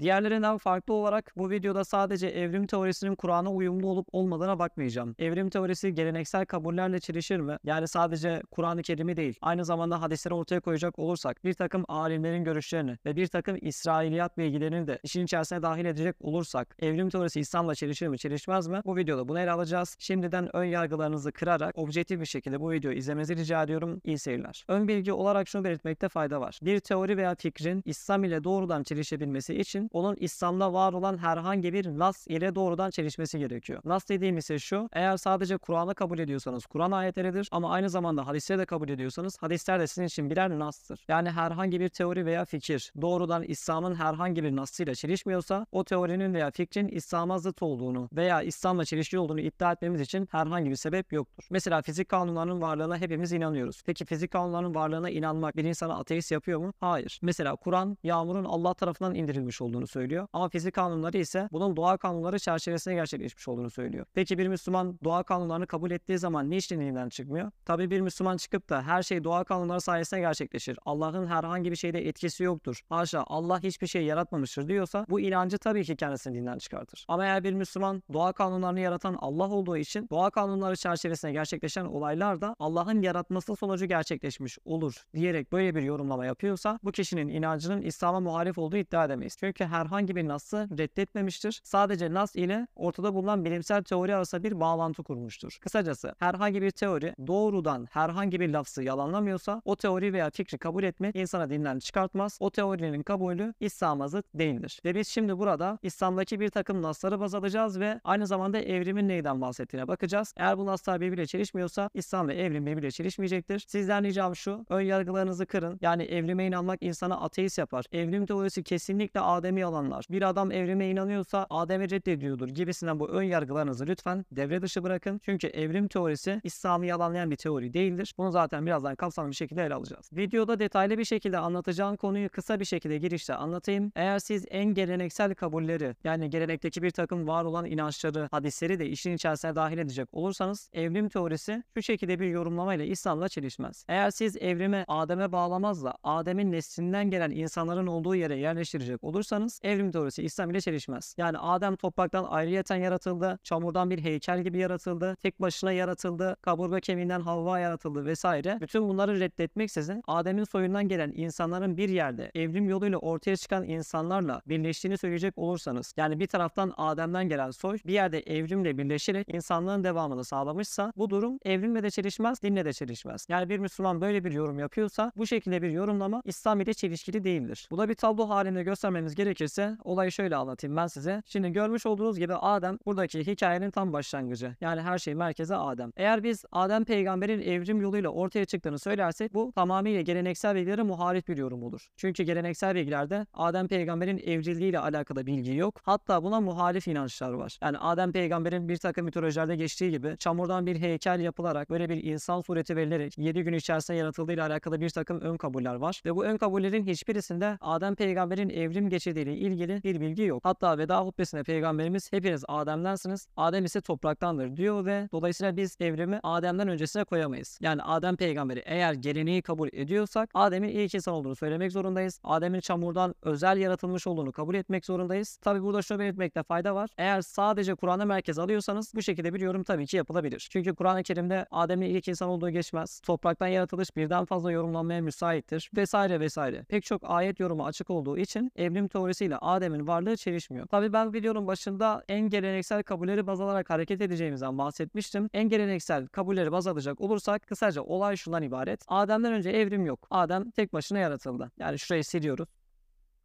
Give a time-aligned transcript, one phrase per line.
[0.00, 5.14] Diğerlerinden farklı olarak bu videoda sadece evrim teorisinin Kur'an'a uyumlu olup olmadığına bakmayacağım.
[5.18, 7.56] Evrim teorisi geleneksel kabullerle çelişir mi?
[7.64, 12.98] Yani sadece Kur'an-ı Kerim'i değil, aynı zamanda hadisleri ortaya koyacak olursak bir takım alimlerin görüşlerini
[13.06, 18.08] ve bir takım İsrailiyat bilgilerini de işin içerisine dahil edecek olursak evrim teorisi İslam'la çelişir
[18.08, 18.80] mi, çelişmez mi?
[18.84, 19.96] Bu videoda bunu ele alacağız.
[19.98, 24.00] Şimdiden ön yargılarınızı kırarak objektif bir şekilde bu videoyu izlemenizi rica ediyorum.
[24.04, 24.64] İyi seyirler.
[24.68, 26.58] Ön bilgi olarak şunu belirtmekte fayda var.
[26.62, 31.86] Bir teori veya fikrin İslam ile doğrudan çelişebilmesi için onun İslam'da var olan herhangi bir
[31.86, 33.80] nas ile doğrudan çelişmesi gerekiyor.
[33.84, 38.58] Nas dediğim ise şu, eğer sadece Kur'an'ı kabul ediyorsanız Kur'an ayetleridir ama aynı zamanda hadisleri
[38.58, 41.04] de kabul ediyorsanız hadisler de sizin için birer nastır.
[41.08, 46.50] Yani herhangi bir teori veya fikir doğrudan İslam'ın herhangi bir nasıyla çelişmiyorsa o teorinin veya
[46.50, 51.44] fikrin İslam'a zıt olduğunu veya İslam'la çelişki olduğunu iddia etmemiz için herhangi bir sebep yoktur.
[51.50, 53.82] Mesela fizik kanunlarının varlığına hepimiz inanıyoruz.
[53.86, 56.72] Peki fizik kanunlarının varlığına inanmak bir insana ateist yapıyor mu?
[56.80, 57.18] Hayır.
[57.22, 60.26] Mesela Kur'an yağmurun Allah tarafından indirilmiş olduğunu söylüyor.
[60.32, 64.06] Ama fizik kanunları ise bunun doğa kanunları çerçevesinde gerçekleşmiş olduğunu söylüyor.
[64.14, 67.50] Peki bir Müslüman doğa kanunlarını kabul ettiği zaman ne işlediğinden çıkmıyor?
[67.64, 70.78] Tabii bir Müslüman çıkıp da her şey doğa kanunları sayesinde gerçekleşir.
[70.84, 72.80] Allah'ın herhangi bir şeyde etkisi yoktur.
[72.88, 77.04] Haşa Allah hiçbir şey yaratmamıştır diyorsa bu inancı tabii ki kendisini dinden çıkartır.
[77.08, 82.40] Ama eğer bir Müslüman doğa kanunlarını yaratan Allah olduğu için doğa kanunları çerçevesinde gerçekleşen olaylar
[82.40, 88.20] da Allah'ın yaratması sonucu gerçekleşmiş olur diyerek böyle bir yorumlama yapıyorsa bu kişinin inancının İslam'a
[88.20, 89.36] muhalif olduğu iddia edemeyiz.
[89.40, 91.60] Çünkü herhangi bir nası reddetmemiştir.
[91.64, 95.58] Sadece nas ile ortada bulunan bilimsel teori arasında bir bağlantı kurmuştur.
[95.60, 101.16] Kısacası herhangi bir teori doğrudan herhangi bir lafzı yalanlamıyorsa o teori veya fikri kabul etmek
[101.16, 102.38] insana dinden çıkartmaz.
[102.40, 104.80] O teorinin kabulü İslam'a zıt değildir.
[104.84, 109.40] Ve biz şimdi burada İslam'daki bir takım nasları baz alacağız ve aynı zamanda evrimin neyden
[109.40, 110.34] bahsettiğine bakacağız.
[110.36, 113.64] Eğer bu naslar birbiriyle çelişmiyorsa İslam ve evrim birbiriyle çelişmeyecektir.
[113.68, 115.78] Sizden ricam şu, ön yargılarınızı kırın.
[115.80, 117.84] Yani evrime inanmak insana ateist yapar.
[117.92, 119.20] Evrim teorisi kesinlikle
[119.52, 120.06] Adem'i yalanlar.
[120.10, 125.20] Bir adam evrime inanıyorsa Adem'i reddediyordur gibisinden bu ön yargılarınızı lütfen devre dışı bırakın.
[125.24, 128.14] Çünkü evrim teorisi İslam'ı yalanlayan bir teori değildir.
[128.18, 130.10] Bunu zaten birazdan kapsamlı bir şekilde ele alacağız.
[130.12, 133.92] Videoda detaylı bir şekilde anlatacağım konuyu kısa bir şekilde girişte anlatayım.
[133.96, 139.12] Eğer siz en geleneksel kabulleri yani gelenekteki bir takım var olan inançları, hadisleri de işin
[139.12, 143.84] içerisine dahil edecek olursanız evrim teorisi şu şekilde bir yorumlamayla İslam'la çelişmez.
[143.88, 149.92] Eğer siz evrimi Adem'e bağlamaz da Adem'in neslinden gelen insanların olduğu yere yerleştirecek olursanız evrim
[149.92, 151.14] teorisi İslam ile çelişmez.
[151.18, 157.20] Yani Adem topraktan ayrıyeten yaratıldı, çamurdan bir heykel gibi yaratıldı, tek başına yaratıldı, kaburga kemiğinden
[157.20, 158.58] Havva yaratıldı vesaire.
[158.60, 164.98] Bütün bunları reddetmeksizin Adem'in soyundan gelen insanların bir yerde evrim yoluyla ortaya çıkan insanlarla birleştiğini
[164.98, 170.92] söyleyecek olursanız yani bir taraftan Adem'den gelen soy bir yerde evrimle birleşerek insanlığın devamını sağlamışsa
[170.96, 173.26] bu durum evrimle de çelişmez, dinle de çelişmez.
[173.28, 177.68] Yani bir Müslüman böyle bir yorum yapıyorsa bu şekilde bir yorumlama İslam ile çelişkili değildir.
[177.70, 181.22] Bu da bir tablo halinde göstermemiz gerekirse olayı şöyle anlatayım ben size.
[181.26, 184.56] Şimdi görmüş olduğunuz gibi Adem buradaki hikayenin tam başlangıcı.
[184.60, 185.92] Yani her şey merkeze Adem.
[185.96, 191.36] Eğer biz Adem peygamberin evrim yoluyla ortaya çıktığını söylersek bu tamamıyla geleneksel bilgilere muharif bir
[191.36, 191.88] yorum olur.
[191.96, 195.80] Çünkü geleneksel bilgilerde Adem peygamberin evrildiğiyle alakalı bilgi yok.
[195.82, 197.58] Hatta buna muhalif inançlar var.
[197.62, 202.40] Yani Adem peygamberin bir takım mitolojilerde geçtiği gibi çamurdan bir heykel yapılarak böyle bir insan
[202.40, 206.02] sureti verilerek 7 gün içerisinde yaratıldığıyla alakalı bir takım ön kabuller var.
[206.04, 208.88] Ve bu ön kabullerin hiçbirisinde Adem peygamberin evrim
[209.24, 210.44] geçirdiğiyle ilgili bir bilgi yok.
[210.44, 213.26] Hatta veda hutbesinde peygamberimiz hepiniz Adem'densiniz.
[213.36, 217.58] Adem ise topraktandır diyor ve dolayısıyla biz evrimi Adem'den öncesine koyamayız.
[217.60, 222.20] Yani Adem peygamberi eğer geleneği kabul ediyorsak Adem'in ilk insan olduğunu söylemek zorundayız.
[222.24, 225.36] Adem'in çamurdan özel yaratılmış olduğunu kabul etmek zorundayız.
[225.36, 226.90] Tabi burada şunu belirtmekte fayda var.
[226.98, 230.48] Eğer sadece Kur'an'a merkez alıyorsanız bu şekilde bir yorum tabii ki yapılabilir.
[230.50, 233.00] Çünkü Kur'an-ı Kerim'de Adem'in ilk insan olduğu geçmez.
[233.00, 236.64] Topraktan yaratılış birden fazla yorumlanmaya müsaittir vesaire vesaire.
[236.68, 240.66] Pek çok ayet yorumu açık olduğu için evrim teorisiyle Adem'in varlığı çelişmiyor.
[240.66, 245.28] Tabi ben videonun başında en geleneksel kabulleri baz alarak hareket edeceğimizden bahsetmiştim.
[245.32, 248.84] En geleneksel kabulleri baz alacak olursak kısaca olay şundan ibaret.
[248.88, 250.06] Adem'den önce evrim yok.
[250.10, 251.50] Adem tek başına yaratıldı.
[251.58, 252.48] Yani şurayı siliyoruz.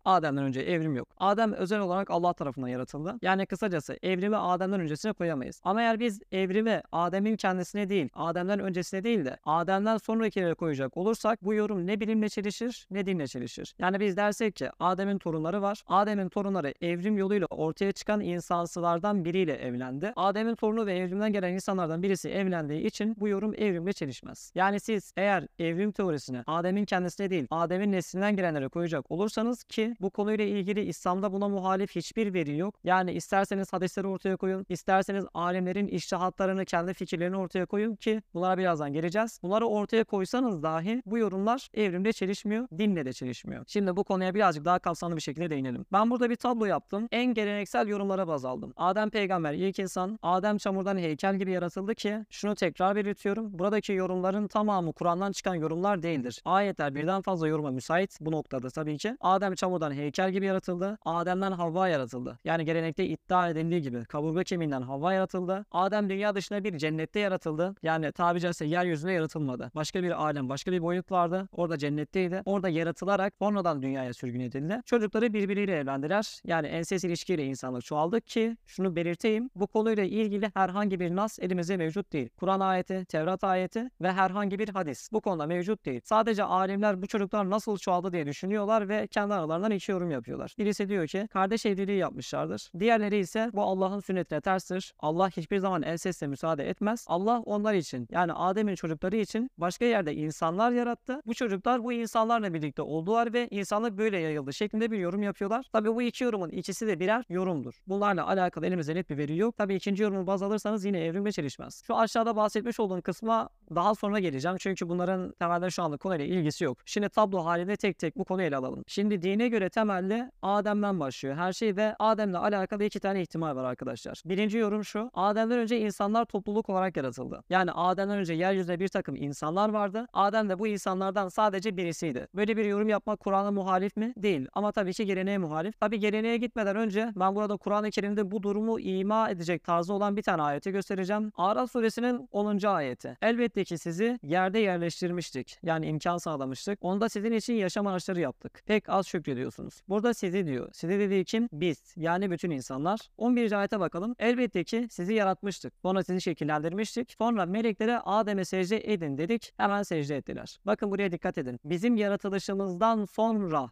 [0.08, 1.08] Adem'den önce evrim yok.
[1.18, 3.16] Adem özel olarak Allah tarafından yaratıldı.
[3.22, 5.62] Yani kısacası evrimi Adem'den öncesine koyamayız.
[5.64, 11.44] Ama eğer biz evrimi Adem'in kendisine değil, Adem'den öncesine değil de Adem'den sonrakilere koyacak olursak
[11.46, 13.76] bu yorum ne bilimle çelişir ne dinle çelişir.
[13.80, 15.84] Yani biz dersek ki Adem'in torunları var.
[15.88, 20.14] Adem'in torunları evrim yoluyla ortaya çıkan insansılardan biriyle evlendi.
[20.16, 24.52] Adem'in torunu ve evrimden gelen insanlardan birisi evlendiği için bu yorum evrimle çelişmez.
[24.56, 30.10] Yani siz eğer evrim teorisini Adem'in kendisine değil, Adem'in neslinden gelenlere koyacak olursanız ki bu
[30.10, 32.76] konuyla ilgili İslam'da buna muhalif hiçbir veri yok.
[32.84, 38.94] Yani isterseniz hadisleri ortaya koyun, isterseniz alimlerin iştihatlarını, kendi fikirlerini ortaya koyun ki bunlara birazdan
[38.94, 39.40] geleceğiz.
[39.44, 43.64] Bunları ortaya koysanız dahi bu yorumlar evrimle çelişmiyor, dinle de çelişmiyor.
[43.68, 45.86] Şimdi bu konuya birazcık daha kapsamlı bir şekilde değinelim.
[45.92, 47.08] Ben burada bir tablo yaptım.
[47.12, 48.74] En geleneksel yorumlara baz aldım.
[48.78, 53.60] Adem peygamber ilk insan, Adem çamurdan heykel gibi yaratıldı ki şunu tekrar belirtiyorum.
[53.60, 56.42] Buradaki yorumların tamamı Kur'an'dan çıkan yorumlar değildir.
[56.46, 59.18] Ayetler birden fazla yoruma müsait bu noktada tabii ki.
[59.22, 60.98] Adem çamurdan heykel gibi yaratıldı.
[61.06, 62.40] Adem'den Havva yaratıldı.
[62.44, 65.66] Yani gelenekte iddia edildiği gibi kaburga kemiğinden Havva yaratıldı.
[65.72, 67.76] Adem dünya dışında bir cennette yaratıldı.
[67.84, 69.72] Yani tabi caizse yeryüzünde yaratılmadı.
[69.76, 71.50] Başka bir alem, başka bir boyut vardı.
[71.52, 72.42] Orada cennetteydi.
[72.46, 74.82] Orada yaratılarak sonradan dünyaya sürgün edildi.
[74.86, 76.42] Çocukları birbiriyle evlendiler.
[76.46, 79.50] Yani enses ilişkiyle insanlık çoğaldı ki şunu belirteyim.
[79.56, 82.30] Bu konuyla ilgili herhangi bir nas elimizde mevcut değil.
[82.38, 86.02] Kur'an ayeti, Tevrat ayeti ve herhangi bir hadis bu konuda mevcut değil.
[86.04, 89.34] Sadece alimler bu çocuklar nasıl çoğaldı diye düşünüyorlar ve kendi
[89.68, 90.56] aralarından iki yorum yapıyorlar.
[90.58, 92.72] Birisi diyor ki kardeş evliliği yapmışlardır.
[92.80, 94.94] Diğerleri ise bu Allah'ın sünnetine terstir.
[95.00, 97.06] Allah hiçbir zaman ensesle müsaade etmez.
[97.08, 101.22] Allah onlar için yani Adem'in çocukları için başka yerde insanlar yarattı.
[101.26, 105.66] Bu çocuklar bu insanlarla birlikte oldular ve insanlık böyle yayıldı şeklinde bir yorum yapıyorlar.
[105.74, 107.74] Tabii bu iki yorumun ikisi de birer yorumdur.
[107.88, 109.58] Bunlarla alakalı elimizde net bir veri yok.
[109.58, 111.84] Tabii ikinci yorumu baz alırsanız yine evrimle çelişmez.
[111.88, 114.58] Şu aşağıda bahsetmiş olduğum kısma daha sonra geleceğim.
[114.60, 116.78] Çünkü bunların temelde şu anlık konuyla ilgisi yok.
[116.86, 118.84] Şimdi tablo halinde tek tek bu konuyu ele alalım.
[118.88, 123.64] Şimdi dine göre temelde Adem'den başlıyor her şey ve Adem'le alakalı iki tane ihtimal var
[123.64, 124.22] arkadaşlar.
[124.26, 125.12] Birinci yorum şu.
[125.14, 127.44] Adem'den önce insanlar topluluk olarak yaratıldı.
[127.50, 130.08] Yani Adem'den önce yeryüzünde bir takım insanlar vardı.
[130.14, 132.28] Adem de bu insanlardan sadece birisiydi.
[132.36, 134.14] Böyle bir yorum yapmak Kur'an'a muhalif mi?
[134.18, 134.48] Değil.
[134.54, 135.80] Ama tabii ki geleneğe muhalif.
[135.80, 140.22] Tabii geleneğe gitmeden önce ben burada Kur'an-ı Kerim'de bu durumu ima edecek tarzı olan bir
[140.22, 141.32] tane ayeti göstereceğim.
[141.38, 142.68] Araf suresinin 10.
[142.68, 143.18] ayeti.
[143.22, 145.60] Elbette ki sizi yerde yerleştirmiştik.
[145.64, 146.80] Yani imkan sağlamıştık.
[146.82, 148.62] Onda sizin için yaşam araçları yaptık.
[148.66, 149.08] Pek az
[149.48, 149.82] şükrediyorsunuz.
[149.90, 150.70] Burada sizi diyor.
[150.74, 151.50] Sizi dediği kim?
[151.54, 151.94] Biz.
[151.98, 153.00] Yani bütün insanlar.
[153.18, 153.52] 11.
[153.52, 154.16] ayete bakalım.
[154.20, 155.74] Elbette ki sizi yaratmıştık.
[155.82, 157.16] Sonra sizi şekillendirmiştik.
[157.18, 159.54] Sonra meleklere Adem'e secde edin dedik.
[159.58, 160.60] Hemen secde ettiler.
[160.66, 161.60] Bakın buraya dikkat edin.
[161.66, 163.72] Bizim yaratılışımızdan sonra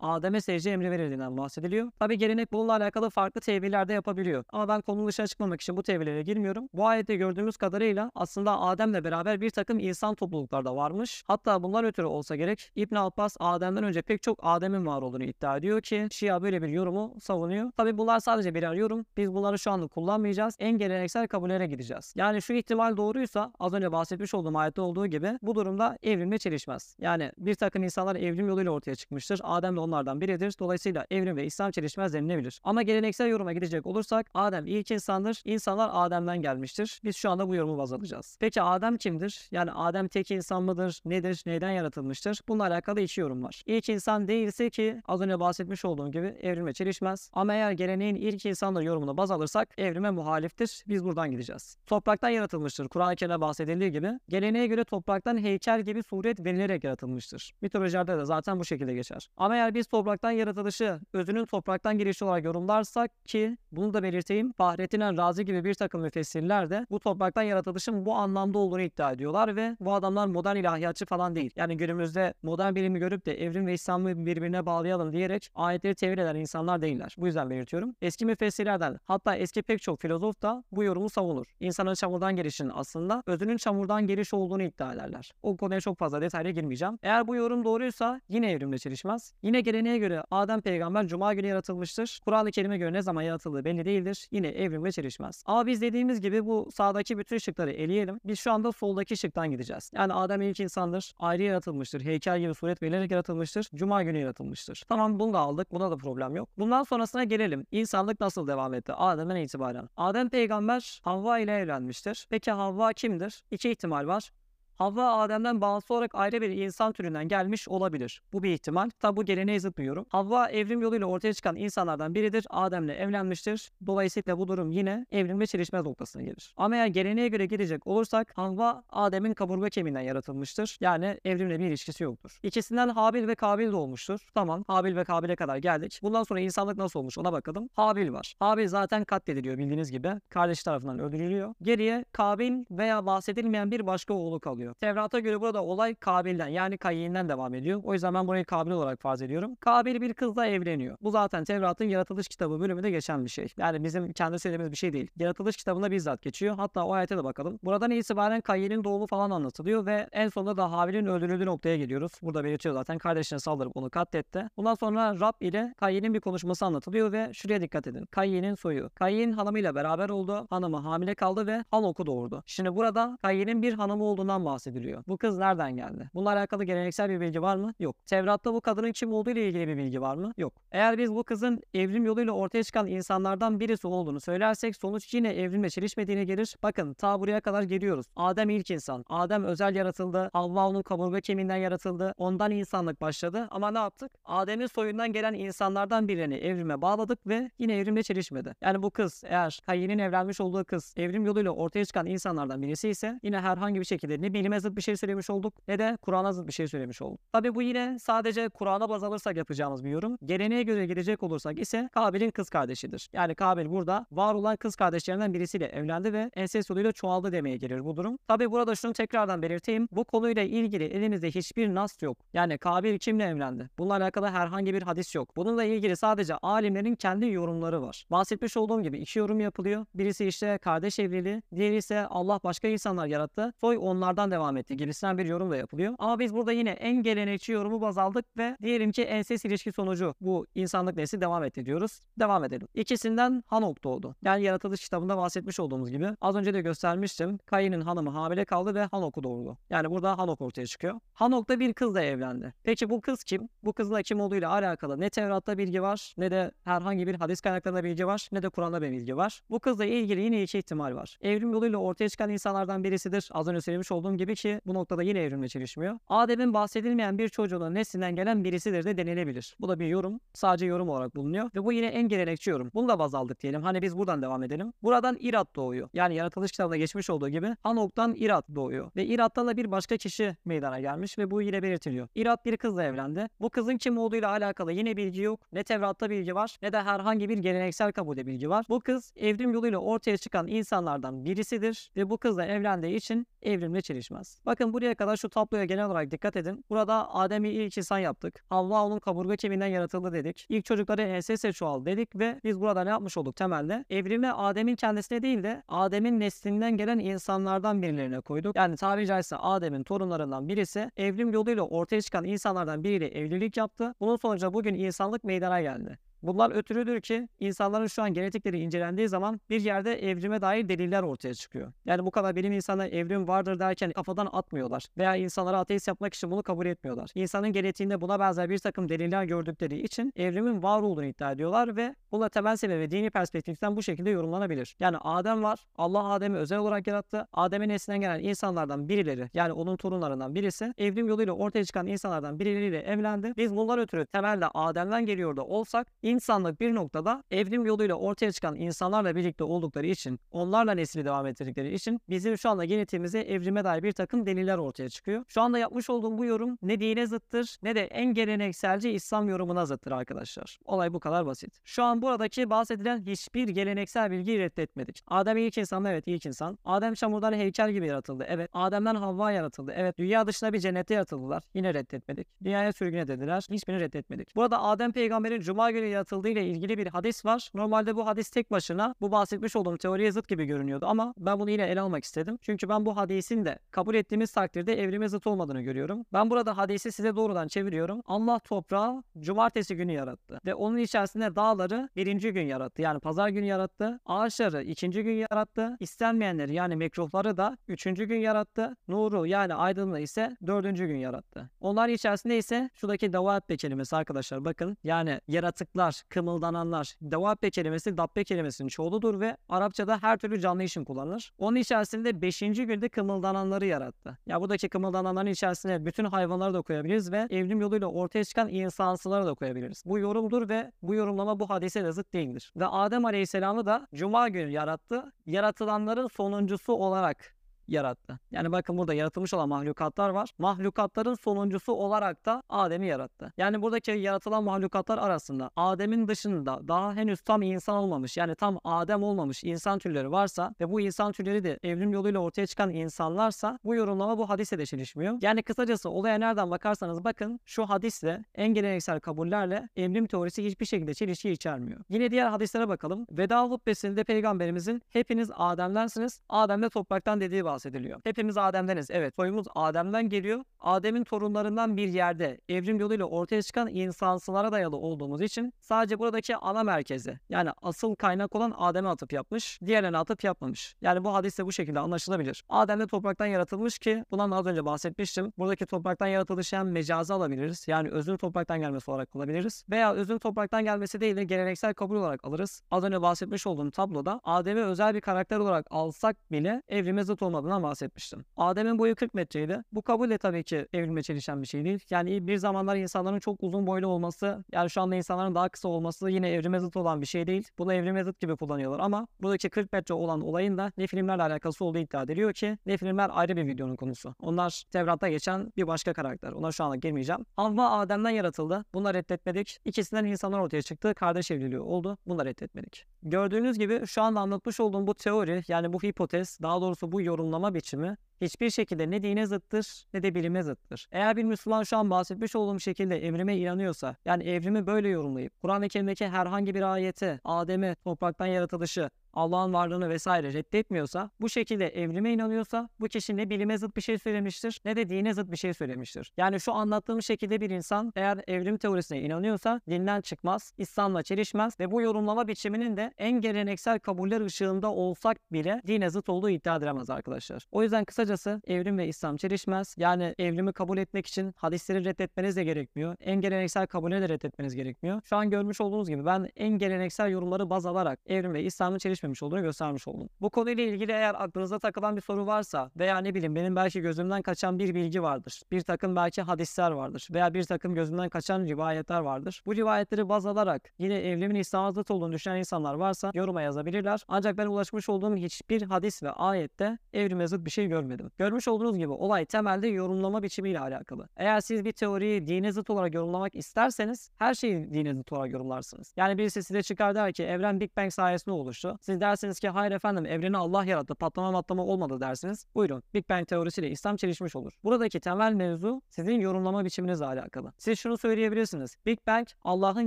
[0.00, 1.90] Adem'e secde emri verildiğinden bahsediliyor.
[1.98, 4.44] Tabi gelenek bununla alakalı farklı teviller de yapabiliyor.
[4.52, 6.68] Ama ben konunun dışına çıkmamak için bu tevillere girmiyorum.
[6.74, 11.22] Bu ayette gördüğümüz kadarıyla aslında Adem'le beraber bir takım insan topluluklar da varmış.
[11.26, 15.56] Hatta bunlar ötürü olsa gerek İbn Abbas Adem'den önce pek çok Adem'in var olduğunu iddia
[15.56, 17.70] ediyor ki Şia böyle bir yorumu savunuyor.
[17.76, 19.06] Tabi bunlar sadece birer yorum.
[19.16, 20.56] Biz bunları şu anlık kullanmayacağız.
[20.58, 22.14] En geleneksel kabullere gideceğiz.
[22.16, 26.96] Yani şu ihtimal doğruysa az önce bahsetmiş olduğum ayette olduğu gibi bu durumda evrimle çelişmez.
[27.00, 29.40] Yani bir takım insanlar evrim yoluyla ortaya çıkmıştır.
[29.44, 30.54] Adem'le onlardan biridir.
[30.58, 32.60] Dolayısıyla evrim ve İslam çelişmez denilebilir.
[32.64, 35.42] Ama geleneksel yoruma gidecek olursak Adem ilk insandır.
[35.44, 37.00] İnsanlar Adem'den gelmiştir.
[37.04, 38.36] Biz şu anda bu yorumu baz alacağız.
[38.40, 39.48] Peki Adem kimdir?
[39.50, 41.00] Yani Adem tek insan mıdır?
[41.04, 41.42] Nedir?
[41.46, 42.40] Neyden yaratılmıştır?
[42.48, 43.62] Bununla alakalı iki yorum var.
[43.66, 47.30] İlk insan değilse ki az önce bahsetmiş olduğum gibi evrime çelişmez.
[47.32, 50.84] Ama eğer geleneğin ilk insandır yorumunu baz alırsak evrime muhaliftir.
[50.88, 51.76] Biz buradan gideceğiz.
[51.86, 52.88] Topraktan yaratılmıştır.
[52.88, 54.20] Kur'an-ı Kerim'de bahsedildiği gibi.
[54.28, 57.52] Geleneğe göre topraktan heykel gibi suret verilerek yaratılmıştır.
[57.60, 59.28] Mitolojilerde de zaten bu şekilde geçer.
[59.36, 64.52] Ama eğer biz topraktan yaratılışı özünün topraktan girişi olarak yorumlarsak ki bunu da belirteyim.
[64.52, 69.12] Fahrettin El Razi gibi bir takım müfessirler de bu topraktan yaratılışın bu anlamda olduğunu iddia
[69.12, 71.50] ediyorlar ve bu adamlar modern ilahiyatçı falan değil.
[71.56, 76.36] Yani günümüzde modern bilimi görüp de evrim ve İslam'ı birbirine bağlayalım diyerek ayetleri tevil eden
[76.36, 77.14] insanlar değiller.
[77.18, 77.94] Bu yüzden belirtiyorum.
[78.02, 81.46] Eski müfessirlerden hatta eski pek çok filozof da bu yorumu savunur.
[81.60, 85.32] İnsanın çamurdan gelişinin aslında özünün çamurdan geliş olduğunu iddia ederler.
[85.42, 86.98] O konuya çok fazla detayla girmeyeceğim.
[87.02, 89.32] Eğer bu yorum doğruysa yine evrimle çelişmez.
[89.42, 92.20] Yine geleneğe göre Adem peygamber cuma günü yaratılmıştır.
[92.24, 94.28] Kur'an-ı Kerim'e göre ne zaman yaratıldığı belli değildir.
[94.30, 95.42] Yine evrimle çelişmez.
[95.46, 98.20] Ama biz dediğimiz gibi bu sağdaki bütün şıkları eleyelim.
[98.24, 99.90] Biz şu anda soldaki şıktan gideceğiz.
[99.94, 101.14] Yani Adem ilk insandır.
[101.18, 102.00] Ayrı yaratılmıştır.
[102.00, 103.68] Heykel gibi suret verilerek yaratılmıştır.
[103.74, 104.82] Cuma günü yaratılmıştır.
[104.88, 105.72] Tamam bunu da aldık.
[105.72, 106.48] Buna da problem yok.
[106.58, 107.66] Bundan sonrasına gelelim.
[107.70, 108.92] İnsanlık nasıl devam etti?
[108.92, 109.88] Adem'den itibaren.
[109.96, 112.26] Adem peygamber Havva ile evlenmiştir.
[112.30, 113.42] Peki Havva kimdir?
[113.50, 114.30] İki ihtimal var.
[114.78, 118.22] Havva Adem'den bağımsız olarak ayrı bir insan türünden gelmiş olabilir.
[118.32, 118.90] Bu bir ihtimal.
[119.00, 120.06] Tabi bu geleneğe zıtmıyorum.
[120.08, 122.46] Havva evrim yoluyla ortaya çıkan insanlardan biridir.
[122.50, 123.70] Adem'le evlenmiştir.
[123.86, 126.54] Dolayısıyla bu durum yine evrim ve çelişmez noktasına gelir.
[126.56, 130.78] Ama eğer geleneğe göre gidecek olursak Havva Adem'in kaburga kemiğinden yaratılmıştır.
[130.80, 132.38] Yani evrimle bir ilişkisi yoktur.
[132.42, 134.20] İkisinden Habil ve Kabil doğmuştur.
[134.34, 136.00] Tamam Habil ve Kabil'e kadar geldik.
[136.02, 137.68] Bundan sonra insanlık nasıl olmuş ona bakalım.
[137.74, 138.34] Habil var.
[138.38, 140.10] Habil zaten katlediliyor bildiğiniz gibi.
[140.28, 141.54] Kardeş tarafından öldürülüyor.
[141.62, 144.67] Geriye Kabil veya bahsedilmeyen bir başka oğlu kalıyor.
[144.68, 144.74] Evleniyor.
[144.74, 147.80] Tevrata göre burada olay Kabil'den yani Kayin'den devam ediyor.
[147.84, 149.56] O yüzden ben burayı Kabil olarak farz ediyorum.
[149.60, 150.96] Kabil bir kızla evleniyor.
[151.02, 153.48] Bu zaten Tevrat'ın yaratılış kitabı bölümünde geçen bir şey.
[153.56, 155.10] Yani bizim kendi söylediğimiz bir şey değil.
[155.16, 156.56] Yaratılış kitabında bizzat geçiyor.
[156.56, 157.58] Hatta o ayete de bakalım.
[157.62, 162.12] Buradan itibaren Kayin'in doğumu falan anlatılıyor ve en sonunda da Habil'in öldürüldüğü noktaya geliyoruz.
[162.22, 164.48] Burada belirtiyor zaten kardeşine saldırıp onu katletti.
[164.56, 168.04] Bundan sonra Rab ile Kayin'in bir konuşması anlatılıyor ve şuraya dikkat edin.
[168.10, 168.90] Kayin'in soyu.
[168.94, 170.46] Kayin hanımıyla beraber oldu.
[170.50, 172.42] Hanımı hamile kaldı ve Hanok'u doğurdu.
[172.46, 175.04] Şimdi burada Kayin'in bir hanımı olduğundan bahsediliyor.
[175.08, 176.10] Bu kız nereden geldi?
[176.14, 177.74] Bununla alakalı geleneksel bir bilgi var mı?
[177.80, 177.96] Yok.
[178.06, 180.32] Tevrat'ta bu kadının kim olduğu ile ilgili bir bilgi var mı?
[180.36, 180.52] Yok.
[180.72, 185.70] Eğer biz bu kızın evrim yoluyla ortaya çıkan insanlardan birisi olduğunu söylersek sonuç yine evrimle
[185.70, 186.56] çelişmediğine gelir.
[186.62, 188.06] Bakın ta buraya kadar geliyoruz.
[188.16, 189.04] Adem ilk insan.
[189.08, 190.30] Adem özel yaratıldı.
[190.32, 192.14] Havva onun kaburga kemiğinden yaratıldı.
[192.16, 193.48] Ondan insanlık başladı.
[193.50, 194.12] Ama ne yaptık?
[194.24, 198.54] Adem'in soyundan gelen insanlardan birini evrime bağladık ve yine evrimle çelişmedi.
[198.60, 203.20] Yani bu kız eğer Kayin'in evlenmiş olduğu kız evrim yoluyla ortaya çıkan insanlardan birisi ise
[203.22, 206.46] yine herhangi bir şekilde ne bilime zıt bir şey söylemiş olduk ne de Kur'an'a zıt
[206.46, 207.20] bir şey söylemiş olduk.
[207.32, 210.18] Tabi bu yine sadece Kur'an'a baz alırsak yapacağımız bir yorum.
[210.24, 213.08] Geleneğe göre gidecek olursak ise Kabil'in kız kardeşidir.
[213.12, 217.84] Yani Kabil burada var olan kız kardeşlerinden birisiyle evlendi ve ensest yoluyla çoğaldı demeye gelir
[217.84, 218.18] bu durum.
[218.28, 219.88] Tabi burada şunu tekrardan belirteyim.
[219.92, 222.18] Bu konuyla ilgili elimizde hiçbir nas yok.
[222.32, 223.70] Yani Kabil kimle evlendi?
[223.78, 225.36] Bununla alakalı herhangi bir hadis yok.
[225.36, 228.04] Bununla ilgili sadece alimlerin kendi yorumları var.
[228.10, 229.86] Bahsetmiş olduğum gibi iki yorum yapılıyor.
[229.94, 233.52] Birisi işte kardeş evliliği, diğeri ise Allah başka insanlar yarattı.
[233.60, 234.76] Soy onlardan devam etti.
[234.76, 235.94] Gibisinden bir yorum da yapılıyor.
[235.98, 240.14] Ama biz burada yine en gelenekçi yorumu baz aldık ve diyelim ki ensest ilişki sonucu
[240.20, 242.00] bu insanlık nesli devam etti diyoruz.
[242.18, 242.68] Devam edelim.
[242.74, 244.14] İkisinden Hanok doğdu.
[244.22, 247.38] Yani yaratılış kitabında bahsetmiş olduğumuz gibi az önce de göstermiştim.
[247.38, 249.58] Kayin'in hanımı hamile kaldı ve Hanok'u doğurdu.
[249.70, 251.00] Yani burada Hanok ortaya çıkıyor.
[251.14, 252.54] Hanok da bir kızla evlendi.
[252.64, 253.48] Peki bu kız kim?
[253.62, 257.84] Bu kızla kim olduğuyla alakalı ne Tevrat'ta bilgi var ne de herhangi bir hadis kaynaklarında
[257.84, 259.40] bilgi var ne de Kur'an'da bir bilgi var.
[259.50, 261.18] Bu kızla ilgili yine iki ihtimal var.
[261.20, 263.28] Evrim yoluyla ortaya çıkan insanlardan birisidir.
[263.32, 265.98] Az önce söylemiş olduğum gibi ki bu noktada yine evrimle çelişmiyor.
[266.08, 269.56] Adem'in bahsedilmeyen bir çocuğunun neslinden gelen birisidir de denilebilir.
[269.60, 270.20] Bu da bir yorum.
[270.34, 271.50] Sadece yorum olarak bulunuyor.
[271.54, 272.70] Ve bu yine en gelenekçi yorum.
[272.74, 273.62] Bunu da baz aldık diyelim.
[273.62, 274.72] Hani biz buradan devam edelim.
[274.82, 275.88] Buradan İrat doğuyor.
[275.94, 278.90] Yani yaratılış kitabında geçmiş olduğu gibi Hanok'tan İrat doğuyor.
[278.96, 282.08] Ve İrat'tan da bir başka kişi meydana gelmiş ve bu yine belirtiliyor.
[282.14, 283.28] İrat bir kızla evlendi.
[283.40, 285.40] Bu kızın kim olduğuyla alakalı yine bilgi yok.
[285.52, 288.66] Ne Tevrat'ta bilgi var ne de herhangi bir geleneksel kabulde bilgi var.
[288.68, 294.40] Bu kız evrim yoluyla ortaya çıkan insanlardan birisidir ve bu kızla evlendiği için evrimle çelişmez.
[294.46, 296.64] Bakın buraya kadar şu tabloya genel olarak dikkat edin.
[296.70, 298.44] Burada Adem'i ilk insan yaptık.
[298.50, 300.46] Havva onun kaburga kemiğinden yaratıldı dedik.
[300.48, 303.84] İlk çocukları ensesle çoğal dedik ve biz burada ne yapmış olduk temelde?
[303.90, 308.56] Evrimi Adem'in kendisine değil de Adem'in neslinden gelen insanlardan birilerine koyduk.
[308.56, 313.94] Yani tabiri caizse Adem'in torunlarından birisi evrim yoluyla ortaya çıkan insanlardan biriyle evlilik yaptı.
[314.00, 315.98] Bunun sonucu bugün insanlık meydana geldi.
[316.22, 321.34] Bunlar ötürüdür ki insanların şu an genetikleri incelendiği zaman bir yerde evrime dair deliller ortaya
[321.34, 321.72] çıkıyor.
[321.84, 324.86] Yani bu kadar bilim insanı evrim vardır derken kafadan atmıyorlar.
[324.98, 327.10] Veya insanlara ateist yapmak için bunu kabul etmiyorlar.
[327.14, 331.94] İnsanın genetiğinde buna benzer bir takım deliller gördükleri için evrimin var olduğunu iddia ediyorlar ve
[332.12, 334.76] buna temel sebebi dini perspektiften bu şekilde yorumlanabilir.
[334.80, 335.66] Yani Adem var.
[335.76, 337.26] Allah Adem'i özel olarak yarattı.
[337.32, 342.80] Adem'in neslinden gelen insanlardan birileri yani onun torunlarından birisi evrim yoluyla ortaya çıkan insanlardan birileriyle
[342.80, 343.32] evlendi.
[343.36, 348.56] Biz bunlar ötürü temelde Adem'den geliyor da olsak İnsanlık bir noktada evrim yoluyla ortaya çıkan
[348.56, 353.82] insanlarla birlikte oldukları için, onlarla nesli devam ettirdikleri için bizim şu anda genetiğimize evrime dair
[353.82, 355.24] bir takım deliller ortaya çıkıyor.
[355.28, 359.66] Şu anda yapmış olduğum bu yorum ne dine zıttır ne de en gelenekselci İslam yorumuna
[359.66, 360.58] zıttır arkadaşlar.
[360.64, 361.58] Olay bu kadar basit.
[361.64, 365.02] Şu an buradaki bahsedilen hiçbir geleneksel bilgiyi reddetmedik.
[365.06, 365.84] Adem ilk insan?
[365.84, 366.58] Evet ilk insan.
[366.64, 368.24] Adem çamurdan heykel gibi yaratıldı.
[368.28, 368.50] Evet.
[368.52, 369.72] Adem'den Havva yaratıldı.
[369.76, 369.98] Evet.
[369.98, 371.42] Dünya dışında bir cennette yaratıldılar.
[371.54, 372.28] Yine reddetmedik.
[372.44, 373.46] Dünyaya sürgün edildiler.
[373.50, 374.36] Hiçbirini reddetmedik.
[374.36, 377.50] Burada Adem peygamberin Cuma günü yaratıldığı ile ilgili bir hadis var.
[377.54, 381.50] Normalde bu hadis tek başına bu bahsetmiş olduğum teoriye zıt gibi görünüyordu ama ben bunu
[381.50, 382.38] yine ele almak istedim.
[382.42, 386.04] Çünkü ben bu hadisin de kabul ettiğimiz takdirde evrime zıt olmadığını görüyorum.
[386.12, 388.02] Ben burada hadisi size doğrudan çeviriyorum.
[388.06, 392.82] Allah toprağı cumartesi günü yarattı ve onun içerisinde dağları birinci gün yarattı.
[392.82, 394.00] Yani pazar günü yarattı.
[394.06, 395.76] Ağaçları ikinci gün yarattı.
[395.80, 398.76] İstenmeyenleri yani mekruhları da üçüncü gün yarattı.
[398.88, 401.50] Nuru yani aydınlığı ise dördüncü gün yarattı.
[401.60, 404.76] Onlar içerisinde ise şuradaki davappe kelimesi arkadaşlar bakın.
[404.84, 406.94] Yani yaratıklar, kımıldananlar.
[407.02, 411.32] Davappe kelimesi dabbe kelimesinin çoğuludur ve Arapçada her türlü canlı için kullanılır.
[411.38, 412.40] Onun içerisinde 5.
[412.40, 414.18] günde kımıldananları yarattı.
[414.26, 419.34] Ya buradaki kımıldananların içerisine bütün hayvanları da koyabiliriz ve evrim yoluyla ortaya çıkan insansıları da
[419.34, 419.82] koyabiliriz.
[419.86, 422.52] Bu yorumdur ve bu yorumlama bu hadise de zıt değildir.
[422.56, 425.12] Ve Adem Aleyhisselam'ı da Cuma günü yarattı.
[425.26, 427.37] Yaratılanların sonuncusu olarak
[427.68, 428.18] yarattı.
[428.30, 430.30] Yani bakın burada yaratılmış olan mahlukatlar var.
[430.38, 433.32] Mahlukatların sonuncusu olarak da Adem'i yarattı.
[433.36, 439.02] Yani buradaki yaratılan mahlukatlar arasında Adem'in dışında daha henüz tam insan olmamış yani tam Adem
[439.02, 443.74] olmamış insan türleri varsa ve bu insan türleri de evrim yoluyla ortaya çıkan insanlarsa bu
[443.74, 445.18] yorumlama bu hadise de çelişmiyor.
[445.22, 450.94] Yani kısacası olaya nereden bakarsanız bakın şu hadisle en geleneksel kabullerle evrim teorisi hiçbir şekilde
[450.94, 451.80] çelişki içermiyor.
[451.88, 453.06] Yine diğer hadislere bakalım.
[453.10, 456.20] Veda hutbesinde peygamberimizin hepiniz Adem'densiniz.
[456.28, 458.00] Adem'de topraktan dediği bahsediliyor.
[458.04, 458.90] Hepimiz Adem'deniz.
[458.90, 460.44] Evet soyumuz Adem'den geliyor.
[460.60, 466.62] Adem'in torunlarından bir yerde evrim yoluyla ortaya çıkan insansılara dayalı olduğumuz için sadece buradaki ana
[466.62, 469.58] merkezi yani asıl kaynak olan Adem'e atıp yapmış.
[469.66, 470.76] Diğerlerine atıp yapmamış.
[470.80, 472.44] Yani bu hadis de bu şekilde anlaşılabilir.
[472.48, 475.32] Adem de topraktan yaratılmış ki bundan az önce bahsetmiştim.
[475.38, 477.68] Buradaki topraktan yaratılışı hem mecazi alabiliriz.
[477.68, 479.64] Yani özün topraktan gelmesi olarak alabiliriz.
[479.70, 482.62] Veya özün topraktan gelmesi değil de geleneksel kabul olarak alırız.
[482.70, 487.62] Az önce bahsetmiş olduğum tabloda Adem'i özel bir karakter olarak alsak bile evrime zıt olmadığından
[487.62, 488.24] bahsetmiştim.
[488.36, 489.62] Adem'in boyu 40 metreydi.
[489.72, 491.80] Bu kabul de tabii ki evrime çelişen bir şey değil.
[491.90, 496.10] Yani bir zamanlar insanların çok uzun boylu olması, yani şu anda insanların daha kısa olması
[496.10, 497.48] yine evrime zıt olan bir şey değil.
[497.58, 501.64] Bunu evrime zıt gibi kullanıyorlar ama buradaki 40 metre olan olayın da ne filmlerle alakası
[501.64, 504.14] olduğu iddia ediliyor ki ne filmler ayrı bir videonun konusu.
[504.20, 506.32] Onlar Tevrat'ta geçen bir başka karakter.
[506.32, 507.26] Ona şu anda girmeyeceğim.
[507.36, 508.64] Havva Adem'den yaratıldı.
[508.74, 509.58] Bunları reddetmedik.
[509.64, 510.94] İkisinden insanlar ortaya çıktı.
[510.94, 511.98] Kardeş evliliği oldu.
[512.06, 512.86] Bunları reddetmedik.
[513.02, 517.37] Gördüğünüz gibi şu anda anlatmış olduğum bu teori yani bu hipotez daha doğrusu bu yorumlama
[517.54, 520.88] biçimi hiçbir şekilde ne dine zıttır ne de bilime zıttır.
[520.92, 525.68] Eğer bir Müslüman şu an bahsetmiş olduğum şekilde evrime inanıyorsa, yani evrimi böyle yorumlayıp, Kur'an-ı
[525.68, 532.68] Kerim'deki herhangi bir ayeti, Adem'i topraktan yaratılışı, Allah'ın varlığını vesaire reddetmiyorsa, bu şekilde evrime inanıyorsa
[532.80, 536.12] bu kişi ne bilime zıt bir şey söylemiştir ne de dine zıt bir şey söylemiştir.
[536.16, 541.70] Yani şu anlattığım şekilde bir insan eğer evrim teorisine inanıyorsa dinden çıkmaz, İslam'la çelişmez ve
[541.70, 546.90] bu yorumlama biçiminin de en geleneksel kabuller ışığında olsak bile dine zıt olduğu iddia edilemez
[546.90, 547.44] arkadaşlar.
[547.52, 549.74] O yüzden kısacası evrim ve İslam çelişmez.
[549.78, 552.96] Yani evrimi kabul etmek için hadisleri reddetmeniz de gerekmiyor.
[553.00, 555.00] En geleneksel kabulleri de reddetmeniz gerekmiyor.
[555.04, 559.22] Şu an görmüş olduğunuz gibi ben en geleneksel yorumları baz alarak evrim ve İslam'ın çelişmemiş
[559.22, 560.08] olduğunu göstermiş oldum.
[560.20, 564.22] Bu konuyla ilgili eğer aklınıza takılan bir soru varsa veya ne bileyim benim belki gözümden
[564.22, 565.42] kaçan bir bilgi vardır.
[565.52, 569.42] Bir takım belki hadisler vardır veya bir takım gözümden kaçan rivayetler vardır.
[569.46, 574.00] Bu rivayetleri baz alarak yine evrimin İslam'a zıt olduğunu düşünen insanlar varsa yoruma yazabilirler.
[574.08, 577.97] Ancak ben ulaşmış olduğum hiçbir hadis ve ayette evrime zıt bir şey görmedim.
[578.18, 581.08] Görmüş olduğunuz gibi olay temelde yorumlama biçimiyle alakalı.
[581.16, 585.92] Eğer siz bir teoriyi dine zıt olarak yorumlamak isterseniz her şeyi dine zıt olarak yorumlarsınız.
[585.96, 588.78] Yani birisi size çıkar der ki evren Big Bang sayesinde oluştu.
[588.80, 592.46] Siz dersiniz ki hayır efendim evreni Allah yarattı patlama matlama olmadı dersiniz.
[592.54, 594.52] Buyurun Big Bang teorisiyle İslam çelişmiş olur.
[594.64, 597.52] Buradaki temel mevzu sizin yorumlama biçiminizle alakalı.
[597.58, 598.76] Siz şunu söyleyebilirsiniz.
[598.86, 599.86] Big Bang Allah'ın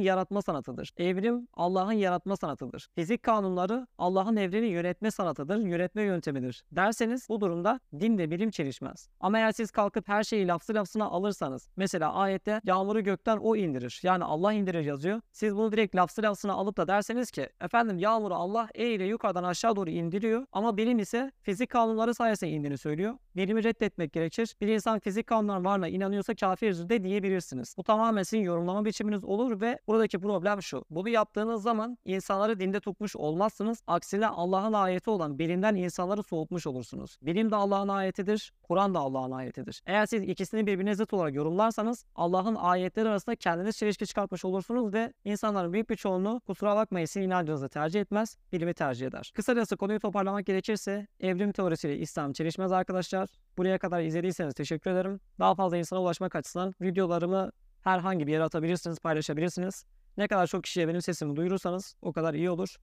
[0.00, 0.92] yaratma sanatıdır.
[0.96, 2.88] Evrim Allah'ın yaratma sanatıdır.
[2.94, 9.08] Fizik kanunları Allah'ın evreni yönetme sanatıdır, yönetme yöntemidir derseniz bu durumda din ve bilim çelişmez.
[9.20, 14.00] Ama eğer siz kalkıp her şeyi lafzı lafzına alırsanız mesela ayette yağmuru gökten o indirir.
[14.02, 15.20] Yani Allah indirir yazıyor.
[15.32, 19.44] Siz bunu direkt lafzı lafzına alıp da derseniz ki efendim yağmuru Allah E ile yukarıdan
[19.44, 23.14] aşağı doğru indiriyor ama bilim ise fizik kanunları sayesinde indiğini söylüyor.
[23.36, 24.56] Bilimi reddetmek gerekir.
[24.60, 27.74] Bir insan fizik kanunlar varına inanıyorsa kafirdir de diyebilirsiniz.
[27.78, 30.84] Bu tamamen sizin yorumlama biçiminiz olur ve buradaki problem şu.
[30.90, 33.82] Bunu yaptığınız zaman insanları dinde tutmuş olmazsınız.
[33.86, 37.18] Aksine Allah'ın ayeti olan bilimden insanları soğutmuş olursunuz.
[37.22, 39.82] Bilim de Allah'ın ayetidir, Kur'an da Allah'ın ayetidir.
[39.86, 45.12] Eğer siz ikisini birbirine zıt olarak yorumlarsanız Allah'ın ayetleri arasında kendiniz çelişki çıkartmış olursunuz ve
[45.24, 49.32] insanların büyük bir çoğunluğu kusura bakmayın sizin inancınızı tercih etmez, bilimi tercih eder.
[49.36, 53.28] Kısacası konuyu toparlamak gerekirse evrim teorisiyle İslam çelişmez arkadaşlar.
[53.58, 55.20] Buraya kadar izlediyseniz teşekkür ederim.
[55.38, 57.50] Daha fazla insana ulaşmak açısından videolarımı
[57.82, 59.84] herhangi bir yere atabilirsiniz, paylaşabilirsiniz.
[60.16, 62.76] Ne kadar çok kişiye benim sesimi duyurursanız o kadar iyi olur.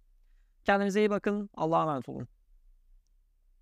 [0.65, 1.49] Kendinize iyi bakın.
[1.55, 2.27] Allah'a emanet olun.